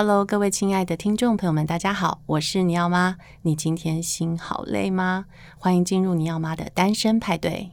[0.00, 3.16] Hello，各位亲爱的听众朋友们，大家好，我是尼奥妈。
[3.42, 5.24] 你今天心好累吗？
[5.58, 7.68] 欢迎进入尼奥妈的单身派对。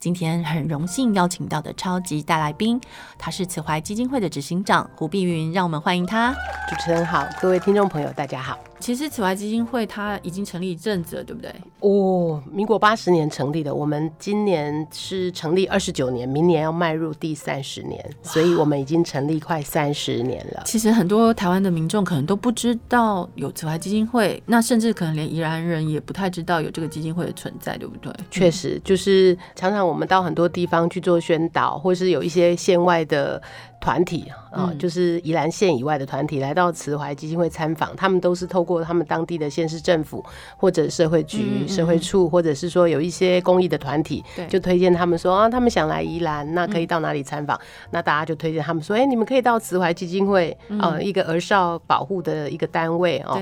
[0.00, 2.80] 今天很荣幸邀请到的超级大来宾，
[3.16, 6.32] 他是慈怀基金会的执行长胡碧云，让我们欢迎他。
[6.68, 8.58] 主持人好，各位听众朋友，大家好。
[8.80, 11.54] 其实此外基金会它已经成立一阵子了，对不对？
[11.80, 20.62] 哦，民国八十年成立的，我们今年是成立二十九年，明年要迈入第三十年，所以我们已经成立快三十年了。
[20.64, 28.12] 其实很多台湾的民众可能都不知道有此外基金会，那甚至可能连宜兰人也不太知道有这个基金会的存在，对不对？
[28.30, 33.40] 确实，就是常常我们到很多地方去做宣导，或是有一些县外的。
[33.80, 40.24] 团体啊，就是宜兰县以外的团体来到慈怀基金会参访，他们都是透过他们当地的县市政府
[40.56, 47.58] 或者社会局、社会处，或者是说有一些公益的团体，就推荐他们说啊，他们想来宜兰，那可以到哪里参访？
[47.90, 53.40] 那大家就推荐他们说，哎，你们可以到慈怀基金会啊，一个儿少保护的一个单位哦。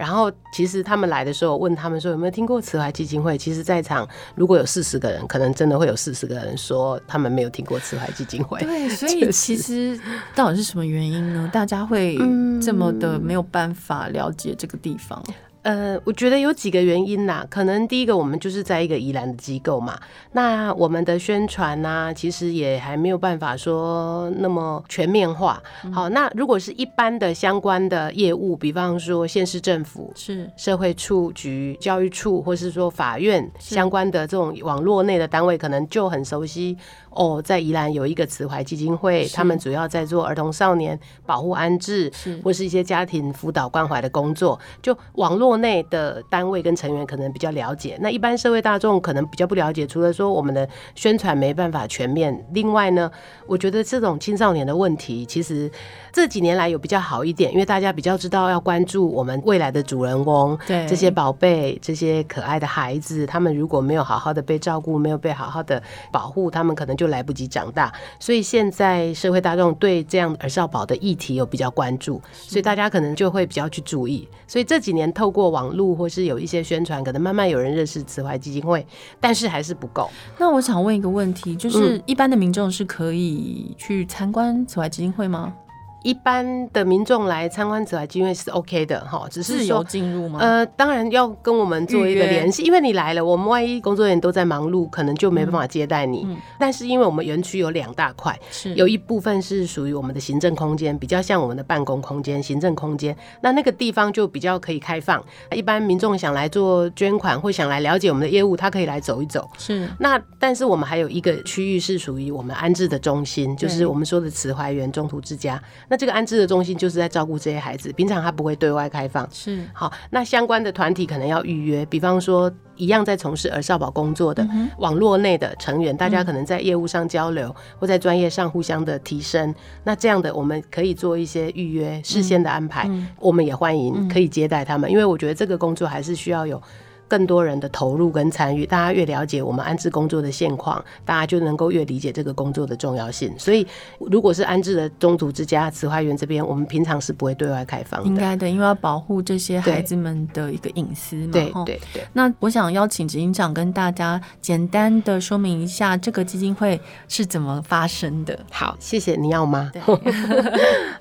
[0.00, 3.36] 然后，其实他们来的时候，问他们说有没有听过慈怀基金会？
[3.36, 8.58] 其实，在场如果有四十个人，可能真的会有四十个人说他们没有听过慈怀基金会。
[8.60, 10.00] 对，所以 其实
[10.34, 11.50] 到底是什么原因呢？
[11.52, 12.16] 大家会
[12.62, 15.22] 这么的没有办法了解这个地方？
[15.62, 17.46] 呃，我觉得有几个原因呐。
[17.50, 19.98] 可能第一个，我们就是在一个宜兰的机构嘛，
[20.32, 25.62] 那我们的宣传呢，其实也还没有办法说那么全面化。
[25.92, 36.76] 好，那如果是一般的相关的业务，比方说县市政府、是社会处局、教育处，或是说法院相关的这种网络内的单位，可能就很熟悉。
[37.10, 42.10] 哦，在宜兰有一个慈怀基金会，他们主要在做儿童少年保护安置，
[42.42, 44.58] 或是一些家庭辅导关怀的工作。
[44.80, 49.86] 就网络内的单位跟成员可能比较了解，那一般社会大众可能比较不了解。
[49.86, 53.10] 除了说我们的宣传没办法全面，另外呢，
[53.46, 55.70] 我觉得这种青少年的问题，其实
[56.12, 65.82] 这几年来有比较好一点，因为大家比较知道要关注我们未来的主人翁，对这些宝贝、这些可爱的孩子，他们如果没有好好的被照顾，没有被好好的
[66.12, 74.28] 保护，他们可能就来不及长大，所以现在社会大众对这样儿少保的议题有比较关注，所以大家可能就会比较去注意。
[74.46, 78.86] 所以这几年透过网络或是有一些宣传，可能慢慢有人认识慈怀基金会，
[79.18, 80.10] 但是还是不够。
[80.36, 85.54] 那我想问一个问题，就是一般的民众是可以去参观慈怀基金会吗？
[86.02, 90.38] 一般的民众来参观慈怀基金会是 OK 的哈，只是有进入吗？
[90.40, 96.22] 呃，当然要跟我们做一个联系，因为你来了，我们万一工作人员都在忙碌，可能就没办法接待你。
[96.24, 105.22] 嗯嗯、但是因为我们园区有两大块，是有一部分是属于我们的行政空间，比较像我们的办公空间、行政空间，那那个地方就比较可以开放。
[105.52, 109.48] 一般民众想来做捐款或想来了解我们的业务，他可以来走一走。
[109.58, 109.88] 是。
[109.98, 115.60] 那但是我们还有一个区域是属于我们安置的中心，就是我们说的慈怀园中途之家。
[115.90, 119.28] 那这个安置的中心就是在照顾这些孩子，平常他不会对外开放。
[119.32, 129.52] 是好，那相关的团体可能要预约，比方说一样在从事儿少保工作的网络内的成员，大家可能在业务上交流，或在专业上互相的提升。
[129.82, 136.62] 那这样的我们可以做一些预约、事先的安排，我们也欢迎可以接待他们，因为我觉得这个工作还是需要有。
[137.10, 143.34] 更多人的投入跟参与，大家越了解我们安置工作的现况，大家就能够越理解这个工作的重要性。
[143.36, 143.66] 所以，
[143.98, 148.06] 如果是安置的中途之家慈怀园这边，我们平常是不会对外开放的。
[148.06, 151.32] 应该的，因为要保护这些孩子们的一个隐私嘛。
[151.32, 152.04] 对对对。
[152.12, 158.38] 那我想邀请执行长跟大家简单的说明一下这个基金会是怎么发生的。
[158.52, 159.16] 好，谢谢。
[159.16, 159.70] 你要吗？
[159.72, 159.82] 对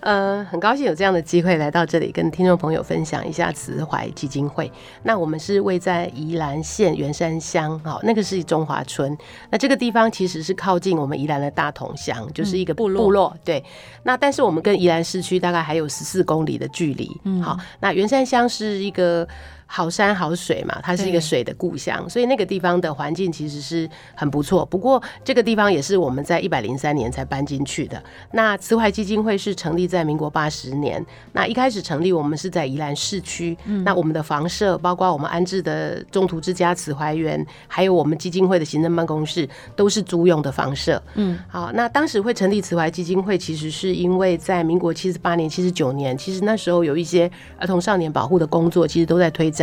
[0.02, 4.72] 呃，很高兴有这样的机会来到这里，跟听众朋友分享一下慈怀基金会。
[5.04, 9.18] 那我们是为在在宜兰县员山乡，好，那个是中华村。
[9.50, 13.04] 那这个地方其实是靠近我们宜兰的大同乡，就是一个部落。
[13.04, 13.64] 部落对，
[14.04, 17.10] 那但是我们跟宜兰市区大概还有十四公里的距离。
[17.26, 19.28] 嗯，好，那员山乡是一个。
[19.72, 24.66] 好山好水嘛，它是一个水的故乡，所以那个地方的环境其实是很不错。
[24.66, 28.02] 不过这个地方也是我们在一百零三年才搬进去的。
[28.32, 41.00] 那慈怀基金会是成立在民国八十年，那一开始成立我们是在宜兰市区，嗯、那我们的房舍包括我们安置的中途之家慈怀园，还有我们基金会的行政办公室都是租用的房舍。
[41.14, 47.30] 嗯，好，那当时会成立慈怀基金会，其实是因为在民国七十八年、七十九年，其实那时候有一些
[47.60, 49.54] 儿童少年保护的工作，其实都在推。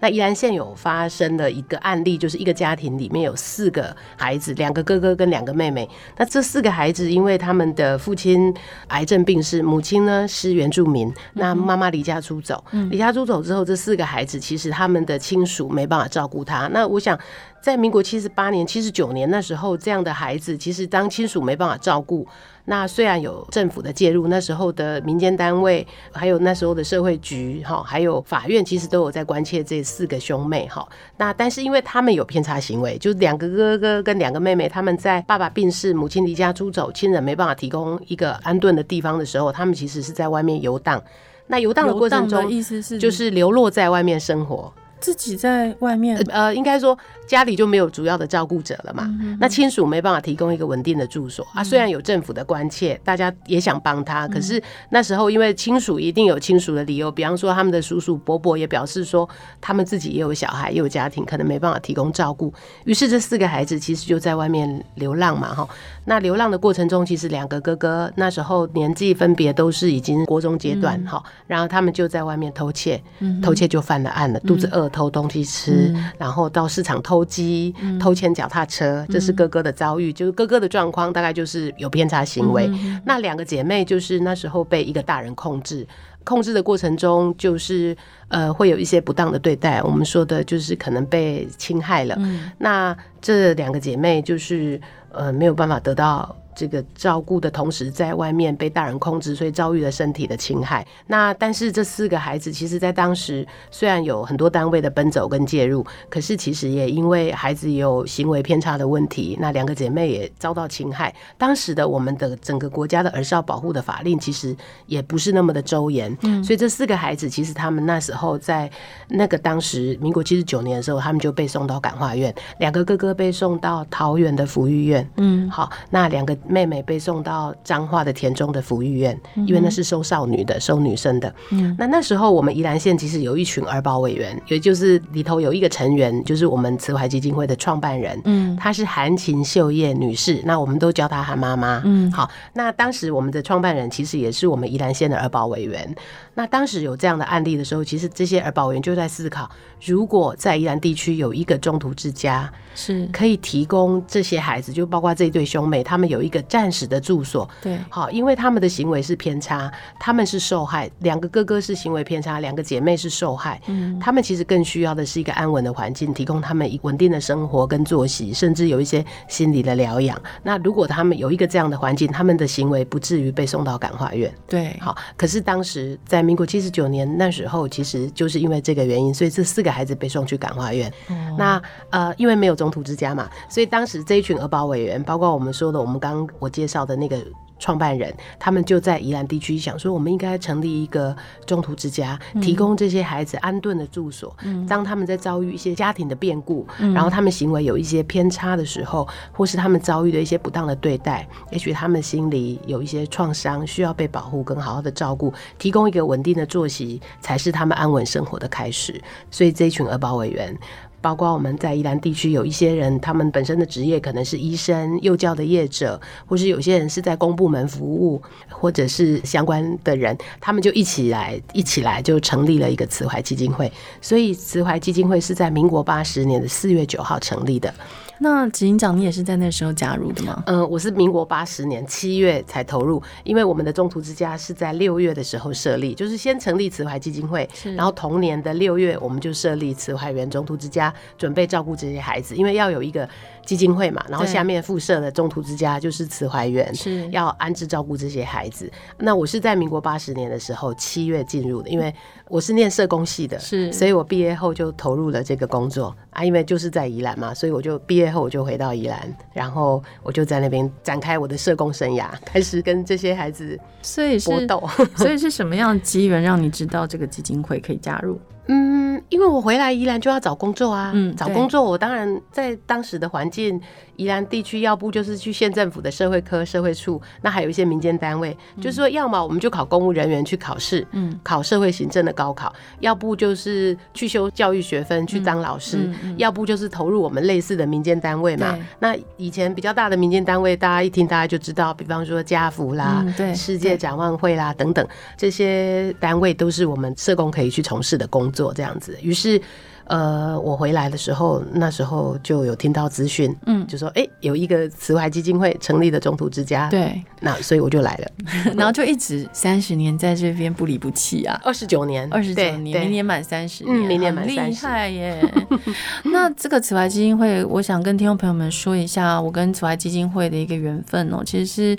[0.00, 5.88] 那宜兰县有发生的一个案例，就是一个家庭里面有四个孩子，两个哥哥跟两个妹妹。
[6.16, 8.52] 那这四个孩子因为他们的父亲
[8.88, 12.64] 癌症病逝，母亲呢是原住民，那妈妈离家出走。
[12.90, 16.66] 离家出走之后，这四个孩子其实他们的亲属没办法照顾他。
[16.68, 17.18] 那我想。
[17.60, 22.24] 在民国七十八年、七十九年那时候，这样的孩子其实当亲属没办法照顾。
[22.68, 30.86] 那虽然有政府的介入，那时候的民间单位，还有那时候的社会局，哈，还有法院，其实都有在关切这四个兄妹，哈。
[31.16, 41.02] 那但是因为他们有偏差行为，就两个哥哥跟两个妹妹，他们在爸爸病逝、母亲离家出走、亲人没办法提供一个安顿的地方的时候，他们其实是在外面游荡。
[41.46, 44.70] 那游荡的过程中，意思是就是流落在外面生活。
[45.00, 46.96] 自己在外面，呃，应该说
[47.26, 49.04] 家里就没有主要的照顾者了嘛。
[49.20, 51.64] 嗯、那亲属没办法提供一个稳定的住所、嗯、啊。
[51.64, 54.60] 虽然有政府的关切，大家也想帮他，嗯、可是
[54.90, 59.28] 那时候因为亲属一定有亲属的理由，比方说他们的叔叔伯伯也表示说，
[59.60, 62.52] 他们自己也有小孩，也有家庭，可能没办法提供照顾。
[62.84, 65.68] 于是这四个孩子其实就在外面流浪嘛，哈。
[66.06, 71.30] 那流浪的过程中，其实两个哥哥那时候年纪分别都是已经国中阶段，哈、嗯。
[71.46, 74.87] 然后他们就在外面偷窃，嗯、偷窃就犯了案了，肚子饿。
[74.88, 80.10] 偷东西吃，嗯、然后到市场偷鸡、嗯、偷牵脚踏车，这是哥哥的遭遇。
[80.10, 82.66] 嗯、就是哥哥的状况，大概就是有偏差行为。
[82.68, 85.86] 嗯、那两个姐妹就是那时候被一个大人控制，
[86.24, 87.96] 控制的过程中就是
[88.28, 89.82] 呃会有一些不当的对待。
[89.82, 92.14] 我们说的就是可能被侵害了。
[92.18, 94.80] 嗯、那这两个姐妹就是
[95.12, 96.36] 呃没有办法得到。
[96.58, 100.84] 这个照顾的同时，在外面被大人控制，所以遭遇了身体的侵害。
[101.06, 111.14] 那但是这四个孩子，其实在当时虽然有很多单位的奔走跟介入，可是其实也因为孩子有行为偏差的问题，那两个姐妹也遭到侵害。
[111.36, 114.56] 当时的我们的整个国家的儿少保护的法令其实
[114.86, 118.68] 也不是那么的周严，嗯，所以这四个孩子其实他们那时候在
[119.10, 126.36] 那个当时民国七十九年的时候，他们就被送到感化院，两个哥哥被送到桃园的福育院，嗯，好，那两个。
[126.48, 131.32] 妹妹被送到彰化的田中的福育院，因为那是收少女的，收女生的。
[131.50, 141.82] 嗯，那那时候我们宜兰县其实有一群儿保委员，也就是里头有一个成员，就是我们慈怀基金会的创办人，嗯，她是韩琴秀叶女士，那我们都叫她韩妈妈。
[141.84, 145.94] 嗯，好，那当时我们的创办人其实也是我们宜兰县的儿保委员。
[146.34, 149.50] 那当时有这样的案例的时候，其实这些儿保委员就在思考，
[149.84, 156.37] 如果在宜兰地区有一个中途之家，是可以提供这些孩子，就包括这一对兄妹，他们有一个。
[156.42, 170.20] 暂时的住所，对，好，因为他们的行为是偏差，他们是受害，两个哥哥是行为偏差，两个姐妹是受害，嗯，他们其实更需要的是一个安稳的环境，提供他们一稳定的生活跟作息，甚至有一些心理的疗养。
[170.42, 174.32] 那如果他们有一个这样的环境，他们的行为不至于被送到感化院。
[174.46, 180.92] 对，好，可是当时在民国七十九年那时候，其实就是因为这个原因，所以这四个孩子被送去感化院。
[181.08, 186.17] 哦、那呃，因为没有中途之家嘛，所以当时这一群儿保委员，包括我们说的，我们刚。
[186.38, 187.22] 我介绍的那个
[187.58, 194.34] 创办人，他们就在宜兰地区想说，我们应该成立一个中途之家，提供这些孩子安顿的住所。
[194.44, 209.02] 嗯，当他们在遭遇一些家庭的变故，嗯，然后他们行为有一些偏差的时候，或是他们遭遇的一些不当的对待，也许他们心里有一些创伤，需要被保护跟好好的照顾，提供一个稳定的作息，才是他们安稳生活的开始。
[209.32, 210.56] 所以这一群儿保委员。
[211.00, 223.72] 包括我们在宜兰地区有一些人，他们本身的职业可能是医生、幼教的业者，或是有些人是在公部门服务，或者是相关的人，他们就一起来，一起来就成立了一个慈怀基金会。
[224.00, 227.72] 所以慈怀基金会是在民国八十年的四月九号成立的。
[228.20, 230.42] 那执行长，你也是在那时候加入的吗？
[230.46, 243.08] 嗯、呃，我是民国八十年七月才投入，因为我们的中途之家是在六月的时候设立，就是先成立慈怀基金会，然后同年的六月我们就设立慈怀园中途之家，准备照顾这些孩子，因为要有一个。
[243.48, 248.70] 基金会嘛，然后下面附设的中途之家就是慈怀园，是要安置照顾这些孩子。
[248.98, 251.94] 那我是在民国八十年的时候七月进入的，因为
[252.28, 256.22] 我是念社工系的，是，所以我毕业后就投入了这个工作啊。
[256.22, 264.62] 因为就是在宜兰嘛，所以我就毕业后我就回到宜兰，然后我就在那边展开我的社工生涯， 开始跟这些孩子所以搏斗。
[264.94, 268.20] 所以是什么样的机缘让你知道这个基金会可以加入？
[268.48, 273.60] 嗯，因为我回来宜兰就要找工作啊，嗯，找工作我当然在当时的环境，
[273.96, 282.50] 宜兰地区要不就是去县政府的社会科、社会处，那还有一些民间单位，嗯、就是说要么我们就考公务人员去考试，嗯，考社会行政的高考，
[282.80, 288.58] 要不就是去修教育学分去当老师，要不就是投入我们类似的民间单位嘛。
[288.78, 294.86] 那以前比较大的民间单位，大家一听大家就知道，比方说家福啦，嗯、对，世界展望会啦等等，
[295.18, 298.37] 这些单位都是我们社工可以去从事的工作。
[298.38, 299.40] 做这样子，于是，
[299.86, 308.08] 呃，我回来的时候，那时候就有听到资讯，嗯，就说哎、欸，有一个慈怀基金会成立的中途之家，对，那所以我就来了，
[308.54, 315.34] 然后就一直三十年在这边不离不弃啊，二十九年，二十九年，明年满三十年，嗯，明年满三十，厉害耶！
[316.14, 321.76] 那这个慈怀基金会，我想跟听众朋友们说一下，我跟慈怀基金会的一个缘分哦，其实是。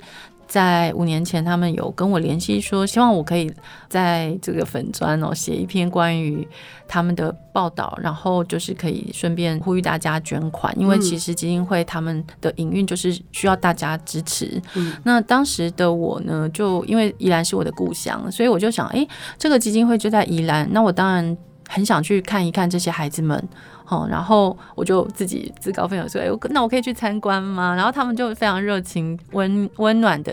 [0.50, 3.48] 在五年前，他们有跟我联系说，希望我可以
[3.88, 6.46] 在这个粉砖哦写一篇关于
[6.88, 14.60] 他们的报道，然后就是可以顺便呼吁大家捐款，因为其实基金会他们的营运就是需要大家支持。
[14.74, 19.06] 嗯，那当时的我呢，就因为宜兰是我的故乡，所以我就想，哎，
[19.38, 21.38] 这个基金会就在宜兰，那我当然
[21.68, 23.48] 很想去看一看这些孩子们。
[23.90, 30.32] 哦，然后我就自己自告奋勇说：“哎，那我可以去参观吗？”然后他们就非常热情、温温暖的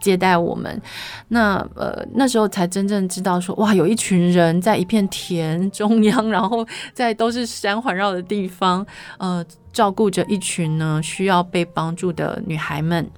[0.00, 0.82] 接待我们。
[1.28, 8.84] 那呃，那时候才真正知道说，哇，有一群人在一片田中央，然后在都是山环绕的地方，
[9.18, 13.08] 呃，照顾着一群呢需要被帮助的女孩们。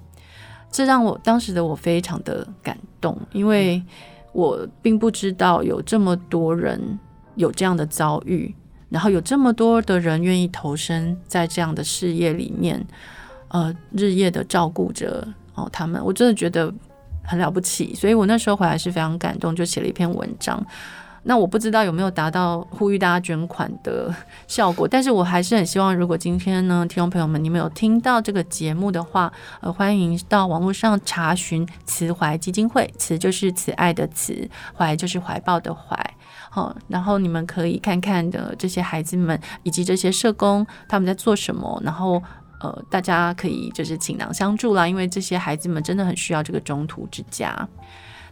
[0.71, 3.81] 这让我当时的我非常的感动，因为
[4.33, 6.99] 我并不知道有这么多人
[7.33, 8.53] 有这样的遭遇。
[8.89, 12.85] 然后有这么多的人愿意投身在这样的事业里面，
[13.49, 16.73] 呃，日夜的照顾着哦他们，我真的觉得
[17.23, 17.93] 很了不起。
[17.93, 20.65] 所以我那时候回来是非常感动，就写了一篇文章。
[21.23, 24.11] 那我不知道有没有达到呼吁大家捐款的
[24.47, 35.95] 效果，但是我还是很希望，如果今天呢，听众朋友们你们有听到这个节目的话，呃，欢迎到网络上查询慈怀基金会，慈就是慈爱的慈，怀就是怀抱的怀。
[36.49, 42.21] 好，然后你们可以看看的这些孩子们以及这些社工他们在做什么，然后
[42.59, 47.67] 呃，大家可以就是倾囊相助啦，因为这些孩子们真的很需要这个中途之家。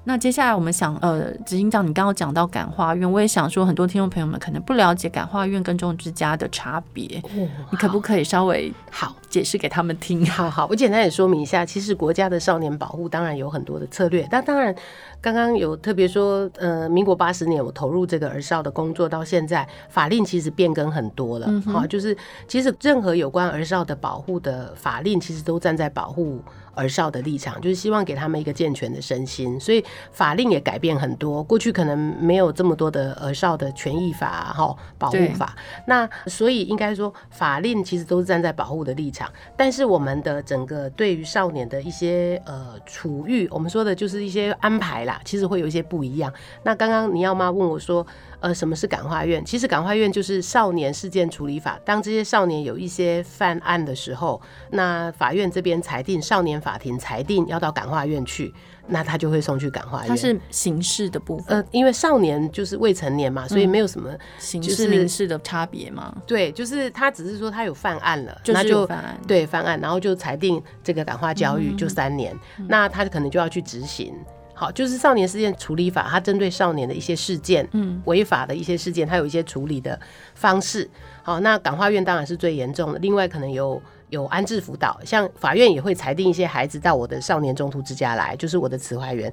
[0.07, 10.25] 那接下来我们想，呃，执行长，你刚刚讲到感化院，我也想说，很多听众朋友们可能不了解感化院跟中途之家的差别，哦、你可不可以稍微好解释给他们听？
[10.27, 14.73] 好好，我简单也说明一下，其实国家的少年保护当然有很多的策略，但当然
[15.19, 22.15] 刚刚有特别说，呃，民国八十年我投入这个儿少的工作到现在，法令其实变更很多了，好、嗯，就是
[22.47, 26.41] 其实任何有关儿少的保护的法令，其实都站在保护。
[26.77, 31.43] 儿少的立场就是希望给他们一个健全的身心，所以法令也改变很多。
[31.43, 46.31] 过去可能没有这么多的儿少的权益法哈保护法，那所以应该说法令其实都是站在保护的立场，但是我们的整个对于少年的一些呃处遇，我们说的就是一些安排啦，其实会有一些不一样。
[46.63, 48.05] 那刚刚你要妈问我说。
[48.39, 49.43] 呃，什么是感化院？
[49.43, 51.79] 其实感化院就是少年事件处理法。
[51.83, 54.39] 当这些少年有一些犯案的时候，
[54.71, 58.53] 那法院这边裁定，少年法庭裁定要到感化院去，
[58.87, 60.07] 那他就会送去感化院。
[60.07, 61.57] 它是刑事的部分。
[61.57, 66.15] 呃，因为少年就是未成年嘛，所以没有什么刑事民事的差别嘛。
[66.27, 69.19] 对，就是他只是说他有犯案了，就是、那就犯案。
[69.27, 74.13] 对，犯案，然后就裁定这个感化教育就三年，嗯、那他可能就要去执行。
[74.59, 79.99] 好，就是少年事件处理法，它针对少年的一些事件，嗯，违法的一些事件，它有一些处理的
[80.33, 80.89] 方式。
[81.21, 89.31] 好，那感化院当然是最严重的，另外可能有有安置辅导，像法院也会裁定一些孩子到我的少年中途之家来，就是我的慈怀园。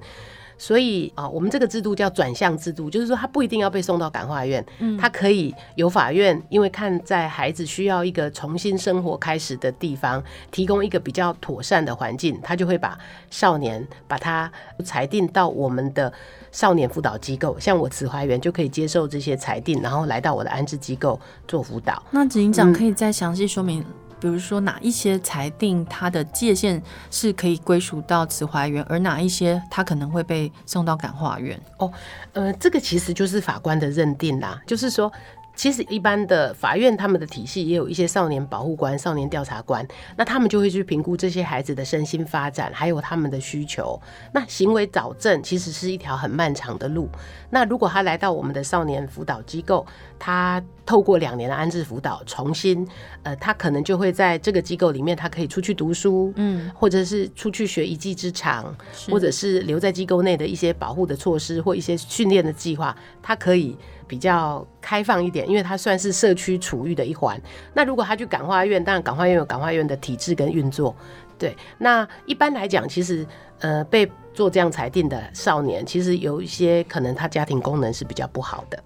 [0.64, 14.50] 所以啊，我们这个制度叫转向制度，就是说他不一定要被送到感化院，嗯，他可以由法院，因为看在孩子需要一个重新生活开始的地方，提供一个比较妥善的环境，他就会把少年把他
[14.82, 16.10] 裁定到我们的
[16.50, 22.02] 少年辅导机构，像我慈怀园就可以接受这些裁定，然后来到我的安置机构做辅导。
[22.10, 23.82] 那执行长可以再详细说明。
[23.82, 23.86] 嗯
[24.24, 31.60] 比如说哪一些裁定它的界限是可以归属到慈怀园，而哪一些它可能会被送到感化院？
[31.76, 31.92] 哦，
[32.32, 35.12] 呃，这个其实就是法官的认定啦，就是说。
[35.56, 44.00] 其实一般的法院，他们的体系也有一些少年保护官、少年调查官，那他们就会去评估这些孩子的身心发展，还有他们的需求。
[44.32, 47.08] 那行为矫正其实是一条很漫长的路。
[47.50, 49.86] 那如果他来到我们的少年辅导机构，
[50.18, 52.86] 他透过两年的安置辅导，重新，
[53.22, 58.74] 呃，他可能就会在这个机构里面，他可以出去读书，嗯，或者是出去学一技之长，
[59.08, 63.76] 或者是留在机构内的一些保护的措施或一些训练的计划，他可以。
[64.06, 67.40] 比较开放一点，因为它算是社区处遇的一环。
[67.72, 70.94] 那如果他去感化院，当然感化院有感化院的体制跟运作。
[71.36, 73.26] 对，那一般来讲，其实
[73.58, 78.78] 呃被做这样裁定的少年，其实有一些可能他家庭功能是比较不好的，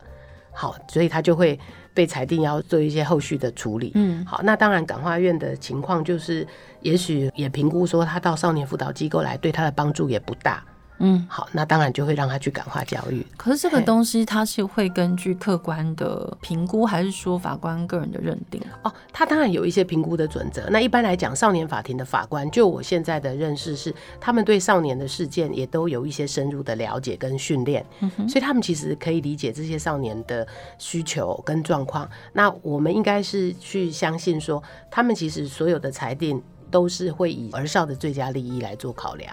[0.52, 1.58] 好，所以他就会
[1.92, 3.92] 被裁定要做一些后续的处理。
[3.94, 6.46] 嗯，好，那当然感化院的情况就是，
[6.80, 10.64] 也许也评估说他到少年辅导机构来，对他的帮助也不大。
[10.99, 13.25] 嗯，好，那当然就会让他去感化教育。
[13.37, 18.61] 可是这个东西它是会根据客观的评估，还是说法官个人的认定？
[18.83, 20.69] 哦，他当然有一些评估的准则。
[20.71, 30.47] 那一般来讲，少年法庭的法官，就我现在的认识是，他们对少年的事件也都有一些深入的了解跟训练，嗯，所以他们其实可以理解这些少年的
[30.78, 32.09] 需求跟状况。
[32.33, 39.33] 那我们应该是去相信说，他们其实所有的裁定都是会以儿少的最佳利益来做考量。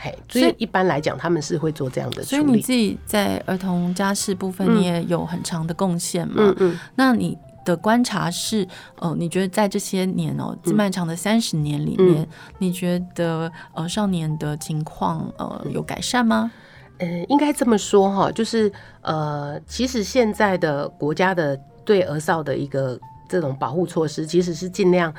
[0.00, 2.26] 嘿，所以一般来讲，他们是会做这样的处理。
[2.26, 6.36] 所以你自己在儿童家事部分，你也有很长的贡献嘛？
[6.36, 6.78] 嗯嗯。
[6.94, 8.64] 那你的观察是，
[9.00, 12.28] 呃，你觉得在这些年哦、喔，这漫长的三十年里面，嗯、
[12.58, 16.52] 你觉得呃少年的情况呃有改善吗？
[16.98, 22.96] 嗯，应该这么说哈，就是呃，其实现在的国家的对儿少的一个
[23.28, 25.12] 这种保护措施，其实是尽量。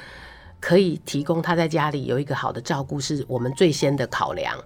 [0.60, 4.58] 可以提供他在家里有一个好的照顾，是我们最先的考量。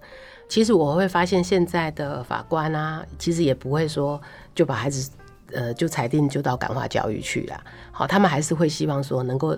[0.50, 4.22] 其实我会发现，现在的法官啊，其实也不会说
[4.54, 5.10] 就把孩子
[5.52, 7.64] 呃就裁定就到感化教育去了。
[7.92, 9.58] 好，他们还是会希望说能够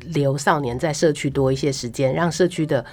[0.00, 2.84] 留少年在社区多一些时间，让社区的。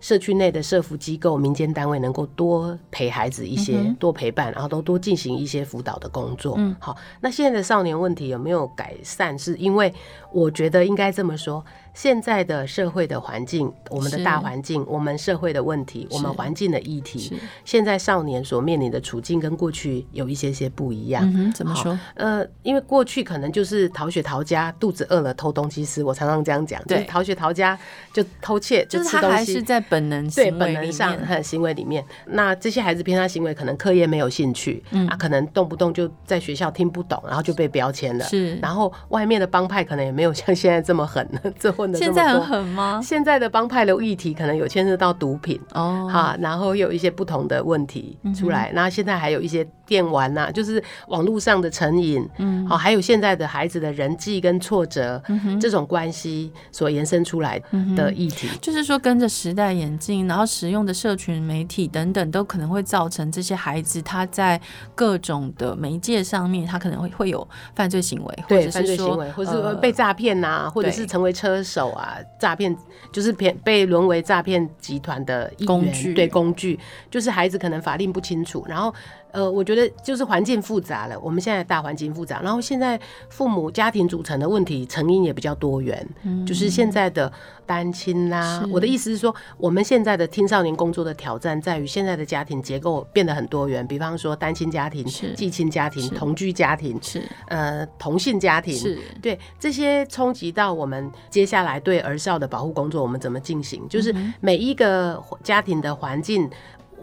[0.00, 6.56] 社区内的社服机构、民间单位能够多陪孩子一些，多陪伴，然后都多进行一些辅导的工作。
[6.58, 9.38] 嗯，好，那现在的少年问题有没有改善？
[9.38, 9.90] 是因为
[10.30, 11.64] 我觉得应该这么说。
[11.94, 17.32] 现在的社会的环境，我们的大环境，我们社会的问题，我们环境的议题，
[17.64, 21.30] 现在少年所面临的处境跟过去有一些些不一样。
[21.34, 21.98] 嗯，怎么说？
[22.14, 26.02] 呃，因为过去可能就是逃学逃家，肚子饿了偷东西吃。
[26.02, 27.78] 我常常这样讲，就是逃学逃家
[28.12, 29.20] 就偷窃，就吃东西。
[29.20, 32.04] 就是他还是在本能对本能上和行为里面。
[32.26, 38.24] 那这些孩子偏差行为，可能课业没有兴趣，嗯，啊，可能动不动就在学校听不懂，然后就被标签了。
[38.24, 41.24] 是，然后外面的帮派可能也没有像现在这么狠
[41.92, 43.00] 现在很狠吗？
[43.02, 57.60] 现在的帮派的议题可能有牵涉到毒品哦，哈，然后有一些不同的问题出来，那、嗯、现在还有一些电玩呐、啊，就是网络上的成瘾，嗯，好，还有现在的孩子的人际跟挫折、嗯、这种关系所延伸出来
[57.96, 64.60] 的议题，嗯、就是说跟着时代演进，然后使用的社群媒体等等，都可能会造成这些孩子他在
[64.94, 72.18] 各种的媒介上面，他可能会会有犯罪行为，对，犯罪行为，或者是被诈骗呐，或者是成为车手啊。
[72.38, 72.76] 诈骗
[73.12, 76.78] 就是骗被沦为诈骗集团的工具，对，工具
[77.10, 78.94] 就是孩子可能法令不清楚，然后
[79.34, 81.18] 呃，我觉得就是环境复杂了。
[81.18, 87.30] 我们现在大环境复杂，然后现在父母家庭组成的问题成因也比较多元，嗯、就是现在的
[87.66, 88.64] 单亲啦。
[88.70, 103.84] 我的意思是说，我们现在的青少年工作的挑战在于现在的家庭结构变得很多元，比方说单亲家庭、继亲家庭、同居家庭，是呃同性家庭，是对这些冲击到我们接下来对儿少的保护工作，我们怎么进行？
[103.88, 106.48] 就是每一个家庭的环境。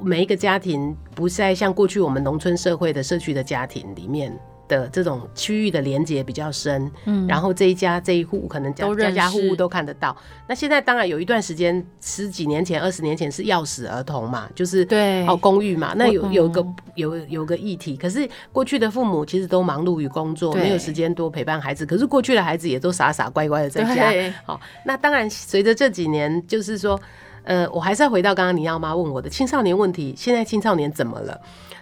[0.02, 4.38] 每一个家庭不再像过去我们农村社会的社区的家庭里面
[4.68, 10.16] 的这种区域的连接比较深，嗯，然后这一家这一户可能家家家户户都看得到。
[10.48, 17.98] 那现在当然有一段时间，十几年前、二十年前是钥匙儿童嘛，就是对哦公寓嘛，那有有个有有个议题。
[17.98, 21.86] 可是过去的父母其实都忙碌于工作，没有时间多陪伴孩子。
[21.86, 24.34] 可是过去的孩子也都傻傻乖乖的在家。
[24.46, 26.98] 好，那当然随着这几年，就是说。
[27.43, 30.13] 呃，我还是要回到刚刚你要妈问我的青少年问题。
[30.17, 31.39] 现在青少年怎么了？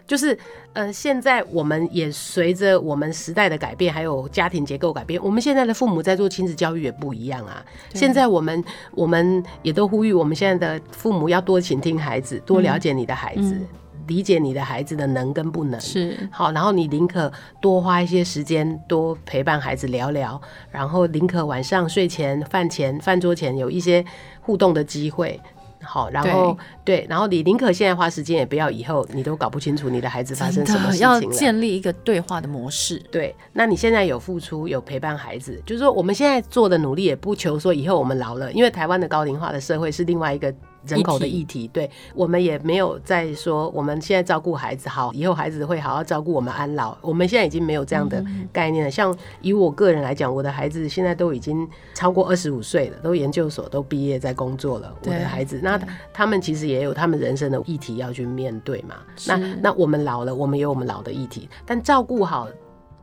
[0.07, 0.35] 就是
[0.73, 7.63] 呃，现在我们也随着我们时代的改变，还有家庭结构改变，我们现在的父母在做亲子教育也不一样啊。
[7.93, 13.67] 现在我们我们也都呼吁，我们现在的父母要多倾听孩子，多了解你的孩子，嗯、
[14.09, 15.79] 理解你的孩子的能跟不能。
[15.79, 24.03] 是好，然后你宁可多花一些时间，多陪伴孩子聊聊，然后宁可晚上睡前、饭前、饭桌前有一些。
[24.41, 25.39] 互动的机会，
[25.83, 31.21] 好，然后对，对，然后你宁可现在花时间，也不要以后你都搞不清楚你的孩子发生什么事情了。
[31.21, 32.97] 要建立一个对话的模式。
[33.11, 40.51] 对，那你现在有付出，有陪伴孩子，就是说我们现在做的努力，也不求说以后我们老了，因为台湾的高龄化的社会是另外一个。
[40.85, 46.97] 人口的议题，对，我们也没有在说我们现在照顾孩子好，以后孩子会好好照顾我们安老。
[47.01, 48.91] 我们现在已经没有这样的概念了。
[48.91, 54.93] 像以我个人来讲，我的孩子现在都已经超过二十五岁了，都研究所都毕业在工作了。
[55.05, 55.79] 我的孩子，那
[56.13, 58.95] 他们其实也有他们人生的议题要去面对嘛。
[59.27, 62.47] 那那我们老了，我们有我们老的议题，但照顾好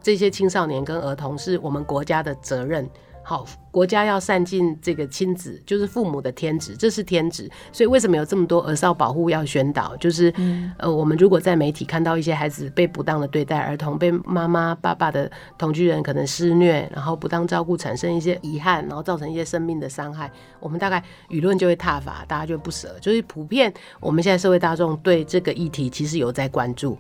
[0.03, 2.89] 这些青少年跟儿童是我们国家的责任。
[3.29, 7.51] 好，国家要善尽这个亲子，就是父母的天职，这是天职。
[7.73, 9.97] 所以为什么有这么多儿少保护要宣导？
[9.97, 22.97] 就是，嗯、呃，我们如果在媒体看到一些孩子被不当的对待，儿童被妈妈、爸爸的同居人可能施虐，然后不当照顾，产生一些遗憾，然后造成一些生命的伤害，我们大概舆论就会踏伐，大家就不舍。
[23.01, 26.97] 就是普遍，我们现在社会大众对这个议题其实有在关注，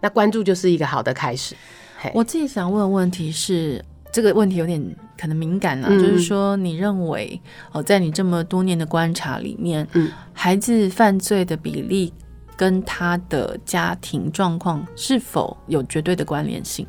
[0.00, 1.56] 那关注就是一个好的开始。
[2.12, 3.82] 我自己想问的问题是。
[4.12, 7.40] 这个问题有点可能敏感了，嗯、就是说，你认为
[7.72, 12.12] 哦，在你这么多年的观察里面，嗯，孩子犯罪的比例
[12.54, 16.86] 跟他的家庭状况是否有绝对的关联性？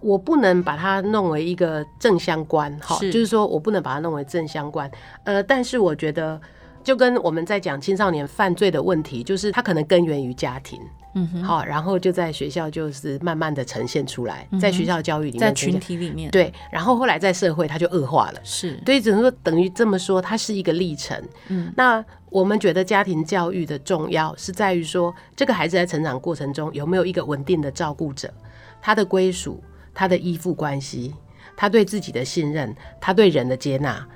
[0.00, 4.90] 我不能把它弄为一个正相关，哈，就是说我不能把它弄为正相关。
[5.24, 6.40] 呃，但是我觉得，
[6.86, 10.80] 就跟我们在讲青少年犯罪的问题，就是他可能根源于家庭。
[11.14, 21.20] 嗯哼，好，然后就在学校就是慢慢的呈现出来，在学校教育里面，在群体里面，对，然后后来在社会它就恶化了，是，所以，只能说等于这么说，它是一个历程。
[21.48, 28.32] 嗯，那我们觉得家庭教育的重要是在于说，这个孩子在成长过程中有没有一个稳定的照顾者，
[28.80, 29.60] 他的归属，
[29.92, 31.12] 他的依附关系，
[31.56, 34.06] 他对自己的信任，他对人的接纳，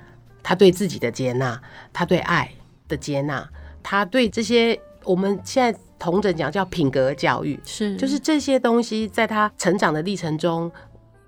[0.43, 1.61] 他对自己的接纳，
[1.95, 2.53] 他对爱
[2.90, 3.48] 的接纳，
[3.83, 5.79] 他对这些我们现在。
[6.00, 10.72] 同整讲叫品格教育，是就是这些东西在他成长的历程中，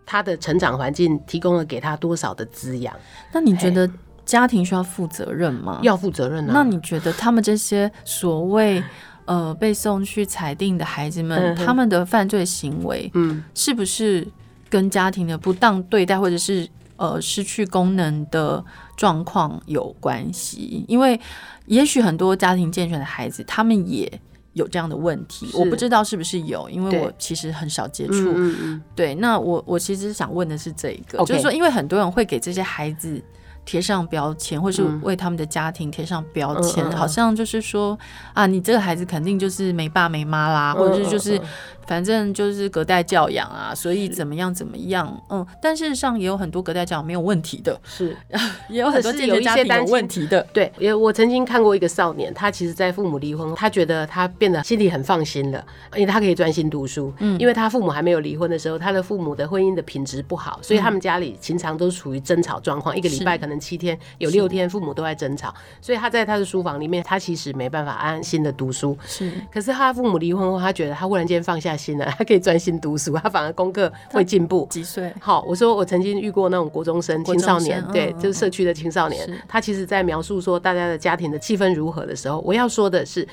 [0.07, 2.97] 他的成长环境提供了给他多少的滋养？
[3.35, 3.87] 那你觉得
[4.25, 5.79] 家庭需要负责任吗？
[5.83, 6.53] 要负责任啊。
[6.55, 8.83] 那你觉得他们这些所谓
[9.27, 14.27] 呃被送去裁定的孩子们，他们的犯罪行为，嗯，是不是
[14.71, 16.67] 跟家庭的不当对待或者是
[17.03, 18.65] 呃失去功能的
[18.97, 20.85] 状况有关系？
[20.87, 21.21] 因为
[21.67, 24.09] 也许很多家庭健全的孩子，他们也
[24.53, 28.33] 有这样的问题，我不知道是不是有，因为我其实很少接触。
[28.33, 33.21] 嗯嗯对，那我我其实想问的是这一个.就是说，因为很多人会给这些孩子
[33.65, 37.99] 贴上标签，或是为他们的家庭贴上标签，嗯、好像就是说
[38.33, 41.41] 啊，你这个孩子肯定就是没爸没妈啦，或者是就是。
[41.87, 48.17] 反正就是隔代教养啊，所以怎么样怎么样，嗯，但事实上也有很多隔代教养没有问题的，是，
[48.69, 55.65] 也有很多有一些单问题的， 对，也我曾经看过一个少年，他其实，在父母离婚后，他觉得他变得心里很放心了，
[55.95, 71.72] 因为他可以专心读书，嗯，因为他父母还没有离婚的时候，他的父母的婚姻的品质不好，所以他们家里经常都处于争吵状况，一个礼拜可能七天有六天父母都在争吵，所以他在他的书房里面，他其实没办法安心的读书，是，可是他父母离婚后，他觉得他忽然间放下。
[71.77, 74.67] 心了， 他可以专心读书，他反而功课会进步。
[74.71, 75.13] 几岁？
[75.21, 79.29] 好，我说我曾经遇过那种国中生、青少年，对，就是社区的青少年。
[79.49, 83.27] 他其实，在描述说大家的家庭的气氛如何的时候，我要说的是，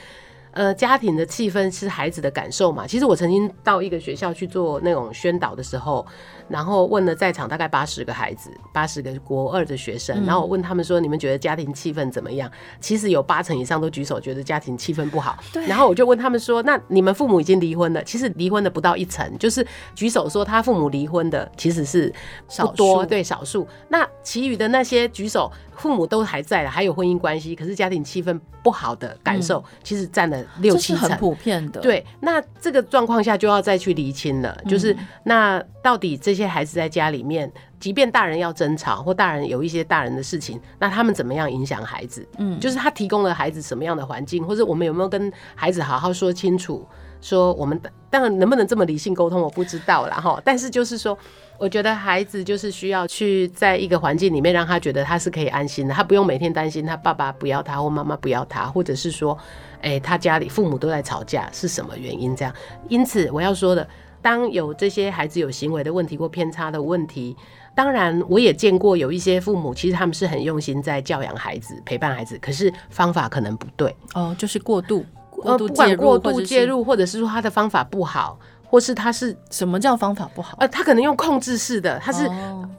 [0.51, 2.87] 呃，家庭的气氛是孩子的感受嘛。
[2.87, 6.05] 其实我曾经到一个学校去做那种宣导的时候。
[6.49, 15.37] 然后问了在场大概八十个孩子，八十个国二的学生，然后我问他们说：“你们觉得家庭气氛怎么样？”其实有八成以上都举手觉得家庭气氛不好。
[15.53, 15.63] 对。
[15.67, 22.11] 然后我就问他们说：“那你们父母已经离婚了？”其实离婚的不到一成，就是举手说他父母离婚的其实是
[22.47, 23.67] 少多，对，少数。
[23.89, 31.79] 那其余的那些举手父母都还在了，还有婚姻关系，可是家庭气氛不好的感受，其实占了六七成，很普遍的。
[31.81, 32.03] 对。
[32.19, 36.39] 那这个状况下就要再去厘清了，就是那到底这些。
[36.39, 42.27] 这些孩子在家里面，即便大人要争吵，或大人有一些大人的事情，那他们怎么样影响孩子？
[42.37, 46.85] 嗯，就是他提供了孩子什么样的环境，或者我们有没有跟孩子好好说清楚？
[47.21, 47.77] 说我们
[48.09, 50.39] 当然能不能这么理性沟通，我不知道啦哈。
[50.45, 51.17] 但是就是说，
[51.57, 59.37] 我觉得孩子就是需要去在一个环境里面，让他觉得他是可以安心的，他不用每天担心他爸爸不要他或妈妈不要他，或者是说，
[59.81, 62.33] 哎，他家里父母都在吵架是什么原因？
[62.33, 62.53] 这样，
[62.87, 63.87] 因此我要说的。
[64.21, 67.33] 当有这些孩子有行为的问题或偏差的问题，
[67.79, 80.57] 当然我也见过有一些父母，其实他们是很用心在教养孩子、陪伴孩子，可是方法可能不对哦，就是过度，过度，呃，不管过度介入，或者是说他的方法不好，或是他是什么叫方法不好？
[80.59, 82.29] 呃，他可能用控制式的，他是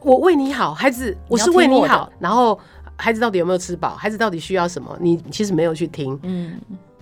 [0.02, 2.60] 我为你好，孩子，我是为你好，然后
[2.98, 3.94] 孩子到底有没有吃饱？
[3.94, 4.94] 孩子到底需要什么？
[5.00, 6.60] 你其实没有去听，嗯。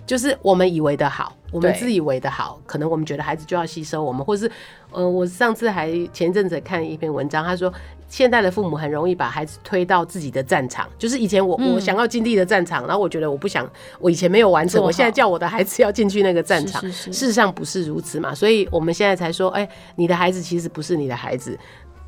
[0.09, 4.51] 就是我们以为的好，我们自以为的好，可能我们觉得孩子就要吸收我们，或是，
[4.89, 7.71] 呃，我上次还前阵子看一篇文章，他说
[8.07, 13.69] 现在的父母很容易把孩子推到自己的战场，就是以前我我想要经历的战场，然后我觉得我不想，
[13.99, 21.55] 我以前没有完成，我现在叫我的孩子要进去那个战场，事实上不是如此嘛，所以我们现在才说，哎，你的孩子其实不是你的孩子。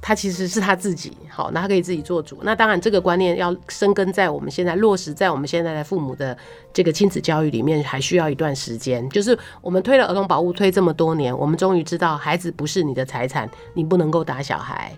[0.01, 2.39] 他其实是他自己，好，那他可以自己做主。
[2.41, 6.35] 那当然，这个观念要生根在我们现在落实在我们现在的父母的
[6.73, 9.07] 这个亲子教育里面，还需要一段时间。
[9.11, 14.91] 就是我们推了儿童保护推这么多年，我们终于知道，孩子不是你的财产，你不能够打小孩。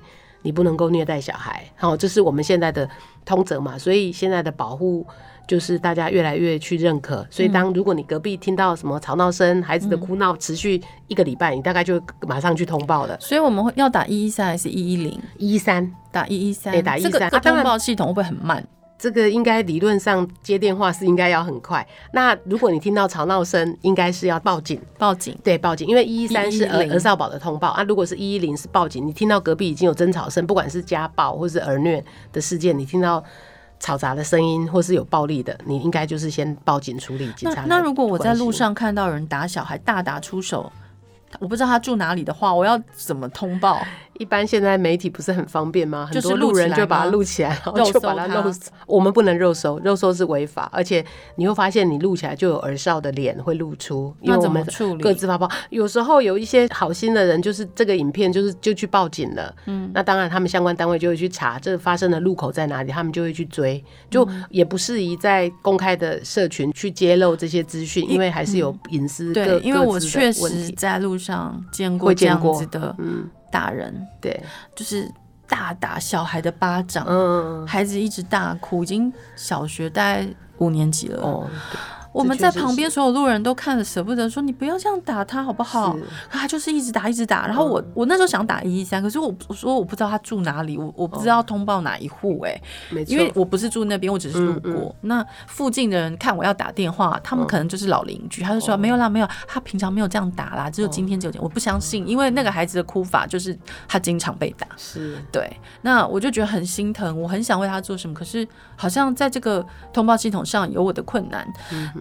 [0.46, 1.63] 你不能够虐待小孩。
[1.76, 2.89] 好，这是我们现在的
[3.24, 5.08] 通则嘛，所以现在的保护。
[5.45, 13.17] 就是大家越来越去认可，所以当如果你隔壁听到什么吵闹声、孩子的哭闹持续一个礼拜，你大概就马上去通报了。
[13.19, 15.19] 所以我们会要打一一三还是一一零？
[15.38, 16.82] 一一三，打一一三。
[16.82, 17.12] 打一一三。
[17.12, 18.65] 这个通报系统会不会很慢？
[18.97, 21.86] 这个应该理论上接电话是应该要很快。
[22.13, 24.79] 那如果你听到吵闹声，应该是要报警。
[24.97, 25.38] 报警。
[25.43, 27.84] 对，报警，因为一一三是儿儿少保的通报啊。
[27.84, 32.01] 如果是一一零是报警，你听到隔壁已经有争吵声，不管是家暴或是儿虐
[32.32, 33.21] 的事件，你听到。
[33.84, 37.30] 嘈杂的声音，或是有暴力的，你应该就是先报警处理。
[37.34, 37.65] 警察。
[37.67, 40.72] 那如果我在路上看到人打小孩，大打出手，
[41.39, 43.86] 我不知道他住哪里的话，我要怎么通报？
[44.19, 46.10] 一般现在媒体不是很方便吗？
[46.12, 48.71] 很多路人就把它录起来，然后就把它肉搜。
[48.86, 51.04] 我们不能肉搜，肉搜是违法，而且
[51.36, 54.65] 你会发现你录起来就有儿少的脸会露出，因为我们
[55.02, 55.49] 各自发包。
[55.69, 59.54] 有时候有一些好心的人，就是这个影片就是就去报警了。
[59.65, 69.34] 嗯，那当然他们相关单位就会去查这发生的路口在哪里，他们就会去追，就也不适宜在公开的社群去揭露这些资讯，因为还是有隐私。
[69.34, 73.30] 对，因为我确实在路上见过这样子的，嗯。
[73.54, 74.44] 大人对，
[74.76, 75.08] 就是
[75.48, 81.22] 大打小孩的巴掌，嗯，孩子一直大哭，已经小学大概五年级了。
[81.22, 81.48] 哦
[82.13, 85.93] 我们在旁边，所有路人都看着舍不得，说你不要这样打他好不好？
[86.30, 87.47] 可他就是一直打，一直打。
[87.47, 92.62] 然后我、嗯、我那时候想打一一三，可是我我说我不知道他住哪里，我我不知道通报哪一户，哎，
[93.08, 94.71] 因为我不是住那边，我只是路过。
[94.71, 101.34] 嗯嗯、那附近的人看我要打电话，他们可能就是老邻居，他就说没有啦，没有，他平常没有这样打啦，只有今天只有。
[101.39, 105.52] 我不相信，因为那个孩子的哭法就是他经常被打，是对。
[105.82, 111.47] 那我就觉得很心疼，我很想为他做什么，可是好像在这个通报系统上有我的困难。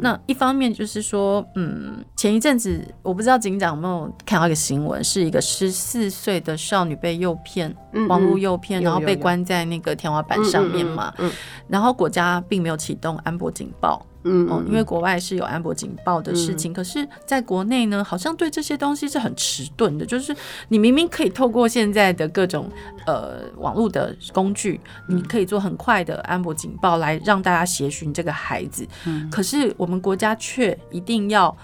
[0.03, 7.75] 嗯那一方面就是说，嗯，前一阵子我不知道警长有没有看到一个新闻，是一个十四岁的少女被诱骗，
[8.09, 11.15] 网络诱骗，然后被关在那个天花板上面嘛，
[11.69, 14.05] 然后国家并没有启动安博警报。
[14.25, 20.07] 嗯，哦，因为国外是有安博警报的事情，嗯、可是在国内呢，好像对这些东西是很迟钝的。
[20.07, 20.35] 就是
[20.69, 22.71] 你明明可以透过现在的各种
[23.07, 28.87] 呃网络的工具，你可以做很快的安博警报来让大家协寻这个孩子。
[29.07, 31.57] 嗯，可是我们国家却一定要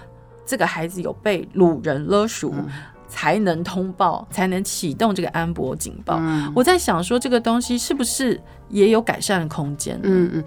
[0.44, 2.66] 这个孩子有被掳人勒赎，嗯、
[3.07, 6.16] 才能通报，才能启动这个安博警报。
[6.21, 9.99] 嗯、我在想说，这个东西是不是也有改善的空间？
[10.03, 10.44] 嗯嗯。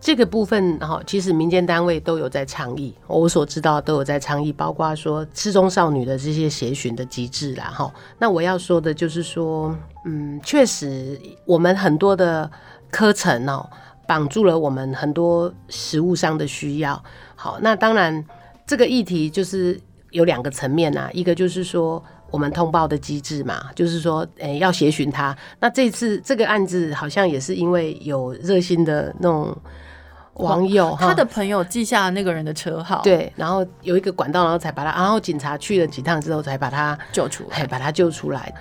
[0.00, 7.92] 这个部分哈，其实民间单位都有在倡议，我所知道都有在倡议，包括说失踪少女的这些协寻的机制啦哈。
[8.16, 12.48] 那我要说的就是说，嗯，确实我们很多的
[12.92, 13.68] 课程哦，
[14.06, 17.02] 绑住了我们很多实务上的需要。
[17.34, 18.24] 好，那当然
[18.66, 19.78] 这个议题就是
[20.12, 25.36] 有两个层面啊，一个就是说我们通报的机制嘛，就是说，诶，要协寻他。
[25.58, 29.54] 那这次这个案子好像也是因为有热心的那种。
[30.38, 38.52] 网友他的朋友记下那个人的车号，对，然后有一个管道，然后才把他，然后警察去了几趟之后才把他救出来，把他救出来。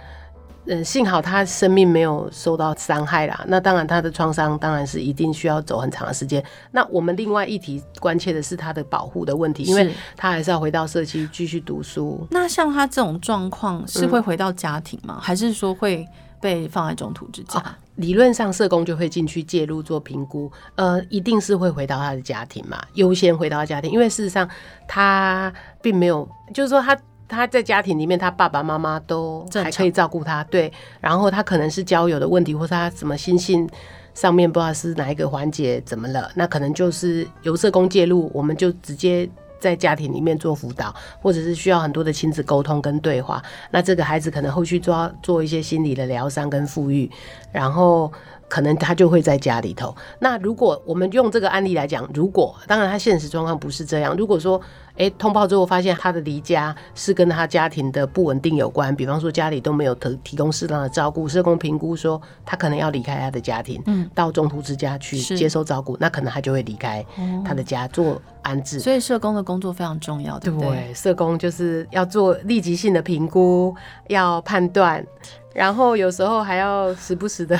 [0.70, 3.42] 嗯，幸好他生命没有受到伤害啦。
[3.48, 6.44] 那当然，他的创伤当然是一定需要走很长的时间。
[6.72, 12.28] 那我们另外一提关切的是他的保护的问题，因为他还是要回到社区继续读书。
[12.32, 15.16] 那像他这种状况是会回到家庭吗？
[15.18, 16.06] 嗯、还是说会
[16.42, 17.60] 被放在中途之家？
[17.60, 24.48] 啊理论上，社工就会进去介入做评估，呃，一定是会回到他的家庭嘛，优先回到家庭，因为事实上
[24.88, 26.96] 他并没有，就是说他
[27.28, 30.72] 他在家庭里面，他爸爸妈妈都还可以照顾他，对，
[31.02, 33.68] 然后他可能是交友的问题，或是他什么心性
[34.14, 39.28] 上面不知道是哪一个环节怎么了，那可能就是由社工介入，我们就直接。
[39.60, 47.10] 在家庭里面做辅导，或者是需要很多的亲子沟通跟对话，那这个孩子可能后续做做一些心理的疗伤跟抚育，
[47.52, 48.12] 然后
[48.48, 49.96] 可能他就会在家里头。
[50.20, 54.62] 那如果我们用这个案例来讲，如果当然他现实状况不是这样，如果说。
[54.98, 67.06] 诶，通报之后发现他的离家是跟他家庭的不稳定有关，比方说家里都没有提提供适当的照顾，社工评估说他可能要离开他的家庭，嗯，到中途之家去接受照顾，那可能他就会离开
[67.46, 68.80] 他的家做安置。
[68.80, 70.70] 所以社工的工作非常重要，对不对？
[70.70, 73.76] 对，社工就是要做立即性的评估，
[74.08, 75.06] 要判断，
[75.54, 77.56] 然后有时候还要时不时的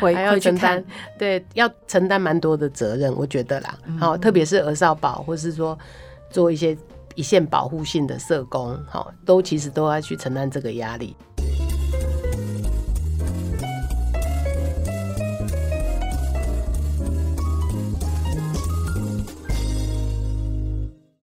[0.00, 0.84] 还要承担，
[1.18, 3.78] 对，要承担蛮多的责任，我觉得啦。
[3.98, 5.78] 好，特别是儿少保，或是说。
[6.32, 6.78] 做一些
[7.16, 11.16] 一线保护性的社工，好，都其实都要去承担这个压力。